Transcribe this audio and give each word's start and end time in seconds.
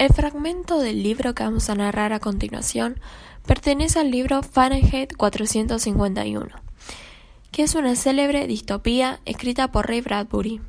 El 0.00 0.14
fragmento 0.14 0.78
del 0.78 1.02
libro 1.02 1.34
que 1.34 1.42
vamos 1.42 1.68
a 1.68 1.74
narrar 1.74 2.14
a 2.14 2.20
continuación 2.20 2.98
pertenece 3.44 3.98
al 3.98 4.10
libro 4.10 4.42
Fahrenheit 4.42 5.14
451, 5.14 6.48
que 7.52 7.64
es 7.64 7.74
una 7.74 7.94
célebre 7.94 8.46
distopía 8.46 9.20
escrita 9.26 9.70
por 9.70 9.88
Ray 9.88 10.00
Bradbury, 10.00 10.62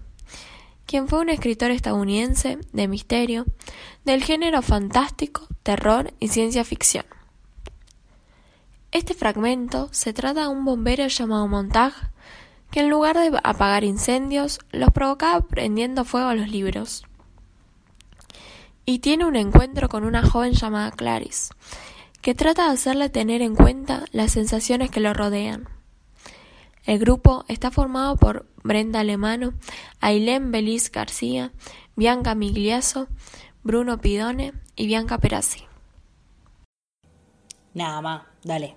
quien 0.86 1.08
fue 1.08 1.22
un 1.22 1.30
escritor 1.30 1.72
estadounidense 1.72 2.58
de 2.74 2.90
misterio 2.90 3.46
del 4.04 4.22
género 4.22 4.62
fantástico, 4.62 5.48
terror 5.64 6.14
y 6.20 6.28
ciencia 6.28 6.66
ficción. 6.66 7.06
Este 8.92 9.14
fragmento 9.14 9.88
se 9.94 10.12
trata 10.12 10.42
de 10.42 10.48
un 10.50 10.66
bombero 10.66 11.08
llamado 11.08 11.48
Montag 11.48 11.94
que 12.70 12.82
en 12.82 12.90
lugar 12.90 13.18
de 13.18 13.40
apagar 13.46 13.86
incendios 13.86 14.60
los 14.74 14.92
provocaba 14.92 15.40
prendiendo 15.40 16.04
fuego 16.04 16.28
a 16.28 16.36
los 16.36 16.50
libros 16.50 17.06
y 18.92 19.00
tiene 19.00 19.24
un 19.24 19.38
encuentro 19.38 19.88
con 19.88 20.04
una 20.04 20.22
joven 20.22 20.52
llamada 20.52 20.92
Clarice, 20.92 21.54
que 22.22 22.36
trata 22.36 22.66
de 22.66 22.74
hacerle 22.74 23.08
tener 23.08 23.42
en 23.42 23.56
cuenta 23.56 24.04
las 24.12 24.34
sensaciones 24.34 24.92
que 24.92 25.00
lo 25.00 25.14
rodean. 25.14 25.70
El 26.86 27.00
grupo 27.00 27.46
está 27.48 27.72
formado 27.72 28.18
por 28.18 28.50
Brenda 28.66 29.00
Alemano, 29.00 29.54
Ailén 30.02 30.52
Belis 30.52 30.92
García, 30.92 31.54
Bianca 31.96 32.36
Migliaso, 32.36 33.08
Bruno 33.64 34.02
Pidone 34.02 34.52
y 34.76 34.88
Bianca 34.88 35.20
Perazzi. 35.20 35.64
Nada 37.74 38.02
más, 38.02 38.24
dale. 38.44 38.76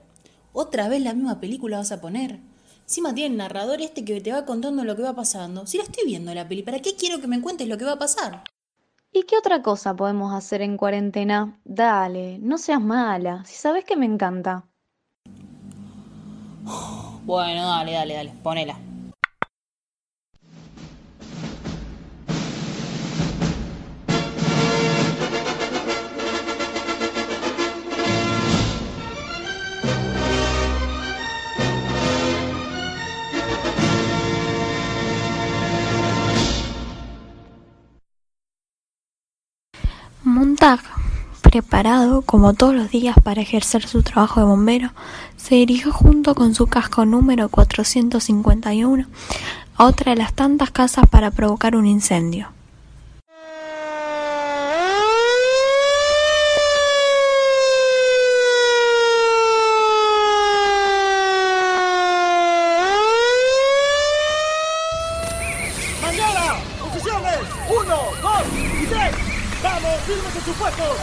¿Otra 0.52 0.88
vez 0.88 1.02
la 1.02 1.14
misma 1.14 1.41
película 1.41 1.78
vas 1.78 1.91
a 1.91 2.00
poner? 2.00 2.38
Encima 2.83 3.12
tiene 3.12 3.33
el 3.33 3.38
narrador 3.38 3.80
este 3.80 4.05
que 4.05 4.20
te 4.20 4.30
va 4.30 4.46
contando 4.46 4.84
lo 4.84 4.94
que 4.94 5.02
va 5.02 5.16
pasando. 5.16 5.66
Si 5.66 5.78
la 5.78 5.83
estoy 5.83 6.05
viendo 6.06 6.33
la 6.33 6.46
peli, 6.46 6.62
¿para 6.62 6.78
qué 6.78 6.94
quiero 6.94 7.20
que 7.20 7.27
me 7.27 7.41
cuentes 7.41 7.66
lo 7.66 7.77
que 7.77 7.84
va 7.84 7.94
a 7.94 7.98
pasar? 7.98 8.44
¿Y 9.16 9.23
qué 9.27 9.38
otra 9.38 9.62
cosa 9.62 9.95
podemos 9.95 10.34
hacer 10.34 10.60
en 10.60 10.77
cuarentena? 10.77 11.60
Dale, 11.62 12.41
no 12.41 12.59
seas 12.59 12.80
mala, 12.80 13.44
si 13.44 13.55
sabes 13.55 13.84
que 13.84 13.97
me 13.97 14.06
encanta. 14.06 14.66
Bueno, 17.24 17.69
dale, 17.69 17.92
dale, 17.92 18.14
dale, 18.14 18.33
ponela. 18.42 18.77
Preparado 41.55 42.22
como 42.22 42.52
todos 42.55 42.74
los 42.74 42.91
días 42.91 43.14
para 43.22 43.41
ejercer 43.41 43.86
su 43.86 44.02
trabajo 44.02 44.41
de 44.41 44.47
bombero, 44.47 44.91
se 45.36 45.55
dirigió 45.55 45.92
junto 45.92 46.34
con 46.34 46.52
su 46.52 46.66
casco 46.66 47.05
número 47.05 47.48
451 47.48 49.06
a 49.77 49.84
otra 49.84 50.14
de 50.14 50.19
las 50.19 50.33
tantas 50.34 50.72
casas 50.72 51.05
para 51.08 51.30
provocar 51.30 51.77
un 51.77 51.86
incendio. 51.86 52.48
¡Mañana! 66.02 66.56
¡Posiciones! 66.80 67.39
¡Uno, 67.70 67.96
dos 68.22 68.42
y 68.83 68.86
tres! 68.86 69.14
¡Vamos, 69.62 69.84
firmes 70.00 70.37
en 70.37 70.45
sus 70.45 70.56
puestos! 70.56 70.97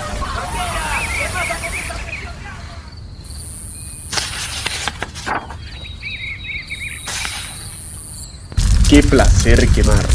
Qué 8.89 9.01
placer 9.03 9.67
quemar. 9.69 10.05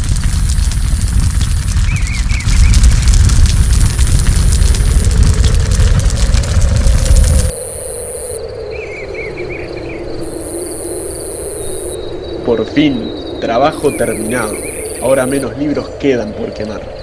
Por 12.45 12.65
fin, 12.67 13.11
trabajo 13.41 13.91
terminado. 13.93 14.53
Ahora 15.01 15.25
menos 15.25 15.57
libros 15.57 15.89
quedan 15.99 16.33
por 16.33 16.53
quemar. 16.53 16.96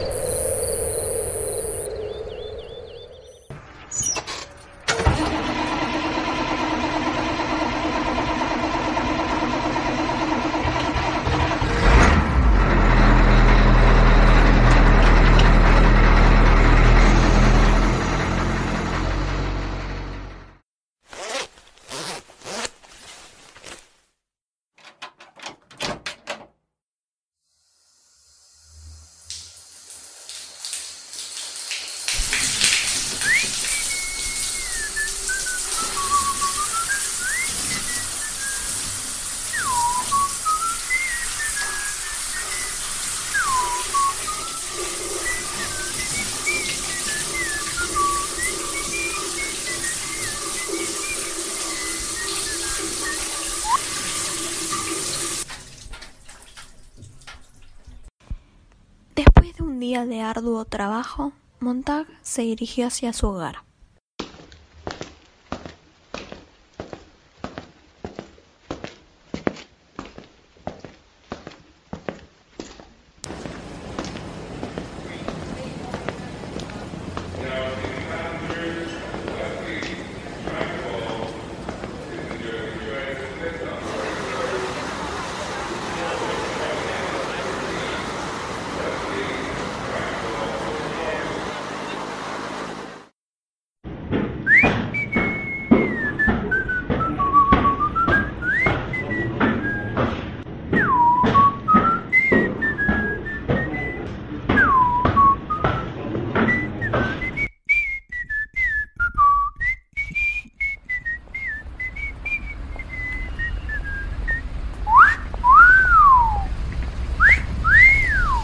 Arduo 60.34 60.65
trabajo, 60.65 61.33
Montag 61.61 62.09
se 62.22 62.43
dirigió 62.43 62.89
hacia 62.89 63.12
su 63.12 63.28
hogar. 63.28 63.59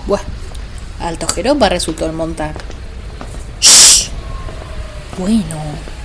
Buah, 0.06 0.20
alto 1.00 1.26
jeropa 1.29 1.69
resultó 1.69 2.06
el 2.06 2.12
montar. 2.12 2.55
Shh. 3.61 4.08
Bueno. 5.19 6.00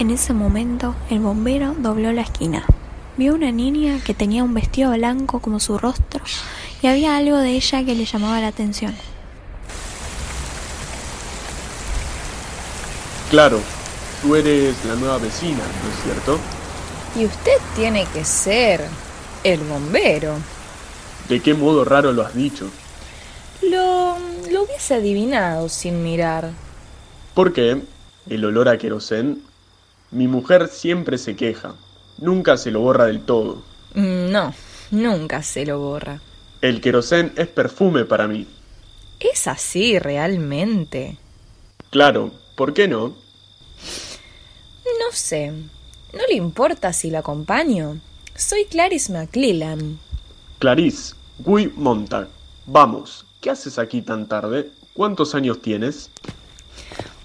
En 0.00 0.10
ese 0.10 0.32
momento, 0.32 0.94
el 1.10 1.18
bombero 1.18 1.74
dobló 1.76 2.10
la 2.10 2.22
esquina. 2.22 2.64
Vio 3.18 3.34
una 3.34 3.52
niña 3.52 4.00
que 4.02 4.14
tenía 4.14 4.42
un 4.42 4.54
vestido 4.54 4.92
blanco 4.92 5.40
como 5.40 5.60
su 5.60 5.76
rostro 5.76 6.22
y 6.80 6.86
había 6.86 7.18
algo 7.18 7.36
de 7.36 7.50
ella 7.50 7.84
que 7.84 7.94
le 7.94 8.06
llamaba 8.06 8.40
la 8.40 8.46
atención. 8.46 8.94
Claro, 13.28 13.60
tú 14.22 14.36
eres 14.36 14.82
la 14.86 14.94
nueva 14.94 15.18
vecina, 15.18 15.58
¿no 15.58 15.90
es 15.90 16.02
cierto? 16.02 16.38
Y 17.14 17.26
usted 17.26 17.58
tiene 17.76 18.06
que 18.06 18.24
ser 18.24 18.82
el 19.44 19.60
bombero. 19.60 20.36
¿De 21.28 21.40
qué 21.40 21.52
modo 21.52 21.84
raro 21.84 22.10
lo 22.12 22.22
has 22.22 22.34
dicho? 22.34 22.70
Lo, 23.60 24.16
lo 24.50 24.62
hubiese 24.62 24.94
adivinado 24.94 25.68
sin 25.68 26.02
mirar. 26.02 26.52
¿Por 27.34 27.52
qué? 27.52 27.82
El 28.30 28.46
olor 28.46 28.70
a 28.70 28.78
querosén. 28.78 29.49
Mi 30.12 30.28
mujer 30.28 30.68
siempre 30.68 31.18
se 31.18 31.36
queja. 31.36 31.74
Nunca 32.18 32.56
se 32.56 32.70
lo 32.70 32.80
borra 32.80 33.06
del 33.06 33.24
todo. 33.24 33.62
Mm, 33.94 34.30
No, 34.32 34.54
nunca 34.90 35.42
se 35.42 35.64
lo 35.66 35.78
borra. 35.78 36.20
El 36.60 36.80
querosén 36.80 37.32
es 37.36 37.48
perfume 37.48 38.04
para 38.04 38.26
mí. 38.28 38.46
¿Es 39.20 39.46
así 39.46 39.98
realmente? 40.00 41.18
Claro, 41.90 42.32
¿por 42.56 42.72
qué 42.74 42.88
no? 42.88 43.14
No 44.84 45.12
sé. 45.12 45.50
¿No 46.12 46.26
le 46.28 46.34
importa 46.34 46.92
si 46.92 47.10
la 47.10 47.20
acompaño? 47.20 48.00
Soy 48.34 48.64
Clarice 48.66 49.12
McClellan. 49.12 49.98
Clarice, 50.58 51.14
Guy 51.38 51.72
Montag. 51.76 52.28
Vamos, 52.66 53.26
¿qué 53.40 53.50
haces 53.50 53.78
aquí 53.78 54.02
tan 54.02 54.28
tarde? 54.28 54.70
¿Cuántos 54.92 55.34
años 55.34 55.60
tienes? 55.62 56.10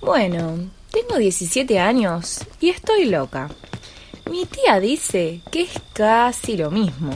Bueno, 0.02 0.70
tengo 0.96 1.18
17 1.18 1.78
años 1.78 2.40
y 2.62 2.70
estoy 2.70 3.04
loca. 3.04 3.50
Mi 4.32 4.46
tía 4.46 4.80
dice 4.80 5.42
que 5.52 5.64
es 5.64 5.72
casi 5.92 6.56
lo 6.56 6.72
mismo. 6.72 7.12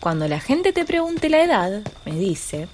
Cuando 0.00 0.26
la 0.26 0.40
gente 0.40 0.72
te 0.72 0.84
pregunte 0.84 1.28
la 1.28 1.44
edad, 1.44 1.82
me 2.04 2.16
dice, 2.16 2.66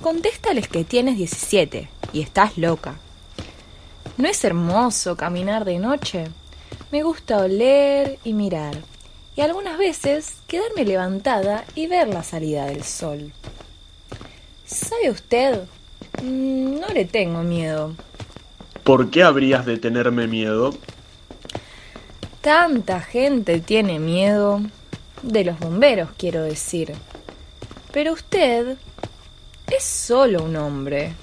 contéstales 0.00 0.68
que 0.68 0.84
tienes 0.84 1.16
17 1.16 1.88
y 2.12 2.20
estás 2.22 2.56
loca. 2.56 2.94
¿No 4.16 4.28
es 4.28 4.44
hermoso 4.44 5.16
caminar 5.16 5.64
de 5.64 5.80
noche? 5.80 6.28
Me 6.92 7.02
gusta 7.02 7.38
oler 7.38 8.20
y 8.22 8.32
mirar, 8.32 8.76
y 9.34 9.40
algunas 9.40 9.76
veces 9.76 10.36
quedarme 10.46 10.84
levantada 10.84 11.64
y 11.74 11.88
ver 11.88 12.06
la 12.06 12.22
salida 12.22 12.66
del 12.66 12.84
sol. 12.84 13.32
¿Sabe 14.64 15.10
usted? 15.10 15.64
Mm, 16.22 16.78
No 16.78 16.86
le 16.94 17.06
tengo 17.06 17.42
miedo. 17.42 17.96
¿Por 18.84 19.10
qué 19.10 19.22
habrías 19.22 19.64
de 19.64 19.78
tenerme 19.78 20.26
miedo? 20.26 20.74
Tanta 22.42 23.00
gente 23.00 23.60
tiene 23.60 23.98
miedo 23.98 24.60
de 25.22 25.44
los 25.44 25.58
bomberos, 25.58 26.10
quiero 26.18 26.42
decir. 26.42 26.92
Pero 27.92 28.12
usted 28.12 28.76
es 29.74 29.82
solo 29.82 30.42
un 30.42 30.56
hombre. 30.56 31.14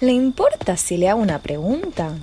¿Le 0.00 0.12
importa 0.12 0.78
si 0.78 0.96
le 0.96 1.10
hago 1.10 1.20
una 1.20 1.40
pregunta? 1.40 2.14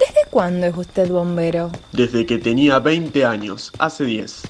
¿Desde 0.00 0.28
cuándo 0.28 0.66
es 0.66 0.76
usted 0.76 1.08
bombero? 1.08 1.70
Desde 1.92 2.26
que 2.26 2.38
tenía 2.38 2.80
20 2.80 3.24
años, 3.24 3.70
hace 3.78 4.04
10. 4.04 4.42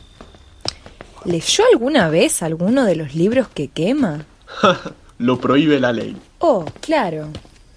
¿Leyó 1.26 1.64
alguna 1.70 2.08
vez 2.08 2.42
alguno 2.42 2.86
de 2.86 2.96
los 2.96 3.14
libros 3.14 3.48
que 3.48 3.68
quema? 3.68 4.24
Lo 5.18 5.38
prohíbe 5.38 5.78
la 5.78 5.92
ley. 5.92 6.16
Oh, 6.48 6.64
claro. 6.80 7.30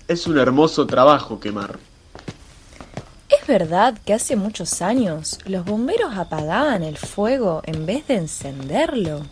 Es 0.08 0.28
un 0.28 0.38
hermoso 0.38 0.86
trabajo 0.86 1.40
quemar. 1.40 1.80
¿Es 3.28 3.48
verdad 3.48 3.98
que 4.06 4.14
hace 4.14 4.36
muchos 4.36 4.84
años 4.84 5.40
los 5.46 5.66
bomberos 5.66 6.16
apagaban 6.16 6.84
el 6.84 6.96
fuego 6.96 7.64
en 7.66 7.88
vez 7.88 8.06
de 8.06 8.18
encenderlo? 8.18 9.26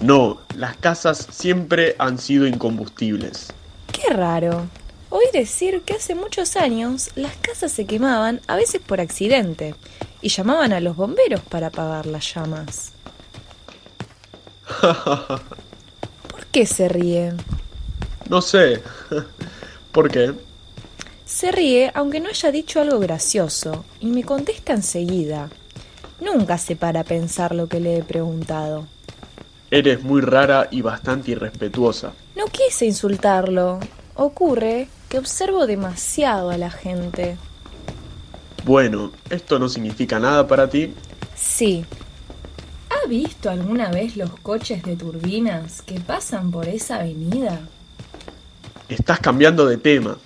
No, 0.00 0.40
las 0.56 0.76
casas 0.78 1.28
siempre 1.30 1.94
han 2.00 2.18
sido 2.18 2.44
incombustibles. 2.44 3.52
Qué 3.92 4.12
raro. 4.12 4.66
Oí 5.10 5.26
decir 5.32 5.82
que 5.82 5.94
hace 5.94 6.16
muchos 6.16 6.56
años 6.56 7.10
las 7.14 7.36
casas 7.36 7.70
se 7.70 7.86
quemaban 7.86 8.40
a 8.48 8.56
veces 8.56 8.82
por 8.84 9.00
accidente 9.00 9.76
y 10.20 10.28
llamaban 10.28 10.72
a 10.72 10.80
los 10.80 10.96
bomberos 10.96 11.42
para 11.42 11.68
apagar 11.68 12.06
las 12.06 12.34
llamas. 12.34 12.94
¿Por 14.82 16.46
qué 16.50 16.66
se 16.66 16.88
ríe? 16.88 17.32
No 18.32 18.40
sé. 18.40 18.80
¿Por 19.92 20.10
qué? 20.10 20.32
Se 21.26 21.52
ríe 21.52 21.92
aunque 21.94 22.18
no 22.18 22.30
haya 22.30 22.50
dicho 22.50 22.80
algo 22.80 22.98
gracioso 22.98 23.84
y 24.00 24.06
me 24.06 24.24
contesta 24.24 24.72
enseguida. 24.72 25.50
Nunca 26.18 26.56
se 26.56 26.74
para 26.74 27.00
a 27.00 27.04
pensar 27.04 27.54
lo 27.54 27.68
que 27.68 27.78
le 27.78 27.98
he 27.98 28.02
preguntado. 28.02 28.86
Eres 29.70 30.02
muy 30.02 30.22
rara 30.22 30.68
y 30.70 30.80
bastante 30.80 31.32
irrespetuosa. 31.32 32.14
No 32.34 32.46
quise 32.46 32.86
insultarlo. 32.86 33.80
Ocurre 34.14 34.88
que 35.10 35.18
observo 35.18 35.66
demasiado 35.66 36.48
a 36.48 36.56
la 36.56 36.70
gente. 36.70 37.36
Bueno, 38.64 39.12
¿esto 39.28 39.58
no 39.58 39.68
significa 39.68 40.18
nada 40.18 40.48
para 40.48 40.70
ti? 40.70 40.94
Sí. 41.36 41.84
¿Ha 42.88 43.06
visto 43.08 43.50
alguna 43.50 43.90
vez 43.90 44.16
los 44.16 44.30
coches 44.40 44.82
de 44.84 44.96
turbinas 44.96 45.82
que 45.82 46.00
pasan 46.00 46.50
por 46.50 46.66
esa 46.66 47.00
avenida? 47.00 47.60
Estás 48.92 49.20
cambiando 49.20 49.64
de 49.64 49.78
tema. 49.78 50.18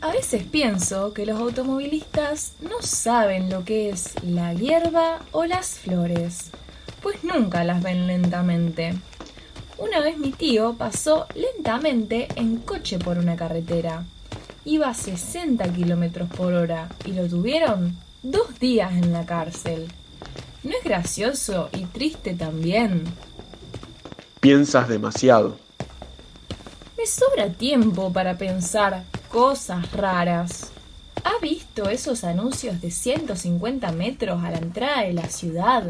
A 0.00 0.10
veces 0.10 0.42
pienso 0.42 1.12
que 1.14 1.26
los 1.26 1.38
automovilistas 1.38 2.54
no 2.60 2.82
saben 2.82 3.48
lo 3.50 3.64
que 3.64 3.90
es 3.90 4.14
la 4.24 4.52
hierba 4.52 5.20
o 5.30 5.44
las 5.44 5.78
flores, 5.78 6.50
pues 7.02 7.22
nunca 7.22 7.62
las 7.62 7.80
ven 7.84 8.08
lentamente. 8.08 8.94
Una 9.78 10.00
vez 10.00 10.18
mi 10.18 10.32
tío 10.32 10.74
pasó 10.74 11.28
lentamente 11.36 12.26
en 12.34 12.56
coche 12.56 12.98
por 12.98 13.18
una 13.18 13.36
carretera. 13.36 14.02
Iba 14.64 14.88
a 14.88 14.94
60 14.94 15.72
kilómetros 15.72 16.28
por 16.30 16.52
hora 16.52 16.88
y 17.04 17.12
lo 17.12 17.28
tuvieron 17.28 17.96
dos 18.24 18.58
días 18.58 18.92
en 18.92 19.12
la 19.12 19.24
cárcel. 19.24 19.86
¿No 20.64 20.72
es 20.72 20.82
gracioso 20.82 21.70
y 21.72 21.84
triste 21.84 22.34
también? 22.34 23.04
Piensas 24.40 24.88
demasiado. 24.88 25.63
Sobra 27.06 27.50
tiempo 27.50 28.12
para 28.12 28.38
pensar 28.38 29.04
cosas 29.28 29.92
raras. 29.92 30.70
¿Ha 31.22 31.38
visto 31.42 31.90
esos 31.90 32.24
anuncios 32.24 32.80
de 32.80 32.90
150 32.90 33.92
metros 33.92 34.42
a 34.42 34.50
la 34.50 34.56
entrada 34.56 35.02
de 35.02 35.12
la 35.12 35.28
ciudad? 35.28 35.84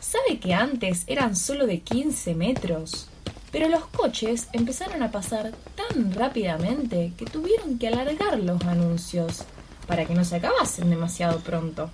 ¿Sabe 0.00 0.38
que 0.38 0.54
antes 0.54 1.02
eran 1.08 1.34
solo 1.34 1.66
de 1.66 1.80
15 1.80 2.36
metros? 2.36 3.08
Pero 3.50 3.68
los 3.68 3.84
coches 3.86 4.46
empezaron 4.52 5.02
a 5.02 5.10
pasar 5.10 5.52
tan 5.74 6.14
rápidamente 6.14 7.12
que 7.18 7.24
tuvieron 7.24 7.78
que 7.78 7.88
alargar 7.88 8.38
los 8.38 8.62
anuncios 8.62 9.42
para 9.88 10.06
que 10.06 10.14
no 10.14 10.24
se 10.24 10.36
acabasen 10.36 10.90
demasiado 10.90 11.40
pronto. 11.40 11.90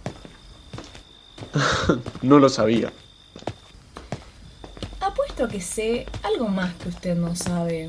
No 2.23 2.39
lo 2.39 2.51
sabía. 2.51 2.93
Apuesto 5.01 5.49
que 5.49 5.61
sé 5.63 6.07
algo 6.23 6.49
más 6.49 6.75
que 6.75 6.89
usted 6.91 7.17
no 7.17 7.35
sabe. 7.35 7.89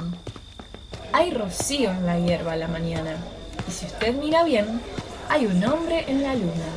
Hay 1.18 1.32
rocío 1.32 1.90
en 1.90 2.06
la 2.06 2.20
hierba 2.20 2.52
a 2.52 2.56
la 2.56 2.68
mañana. 2.68 3.18
Y 3.68 3.72
si 3.72 3.88
usted 3.88 4.14
mira 4.14 4.44
bien, 4.44 4.80
hay 5.28 5.48
un 5.48 5.66
hombre 5.66 6.06
en 6.08 6.22
la 6.22 6.36
luna. 6.36 6.70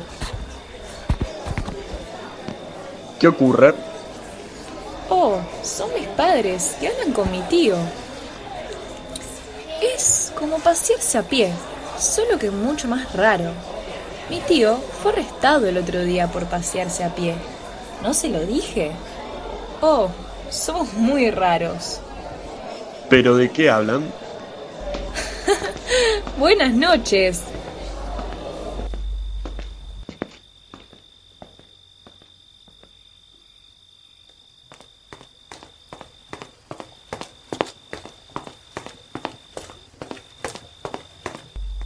¿Qué 3.19 3.27
ocurre? 3.27 3.75
Oh, 5.09 5.37
son 5.61 5.93
mis 5.93 6.07
padres 6.07 6.75
que 6.79 6.87
hablan 6.87 7.11
con 7.13 7.29
mi 7.29 7.41
tío. 7.41 7.75
Es 9.79 10.33
como 10.35 10.57
pasearse 10.57 11.19
a 11.19 11.21
pie, 11.21 11.53
solo 11.99 12.39
que 12.39 12.49
mucho 12.49 12.87
más 12.87 13.13
raro. 13.13 13.51
Mi 14.31 14.39
tío 14.39 14.77
fue 15.03 15.11
arrestado 15.11 15.67
el 15.67 15.77
otro 15.77 16.01
día 16.01 16.29
por 16.29 16.47
pasearse 16.47 17.03
a 17.03 17.13
pie. 17.13 17.35
¿No 18.01 18.15
se 18.15 18.29
lo 18.29 18.43
dije? 18.43 18.91
Oh, 19.81 20.09
somos 20.49 20.93
muy 20.93 21.29
raros. 21.29 21.99
¿Pero 23.07 23.37
de 23.37 23.51
qué 23.51 23.69
hablan? 23.69 24.20
Buenas 26.41 26.73
noches. 26.73 27.43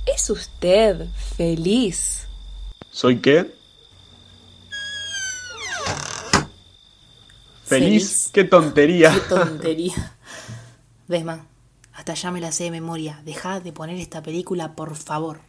¿Es 0.06 0.30
usted 0.30 1.06
feliz? 1.36 2.26
¿Soy 2.92 3.18
qué? 3.18 3.54
¿Feliz? 7.66 7.66
Feliz. 7.66 8.30
¡Qué 8.32 8.46
tontería! 8.46 9.12
Qué 9.12 9.20
tontería. 9.20 10.16
Desma, 11.10 11.46
Hasta 12.06 12.22
ya 12.22 12.30
me 12.30 12.40
la 12.40 12.52
sé 12.52 12.66
de 12.66 12.70
memoria. 12.70 13.20
Deja 13.26 13.60
de 13.60 13.74
poner 13.74 13.98
esta 13.98 14.22
película, 14.22 14.76
por 14.76 14.96
favor. 14.96 15.40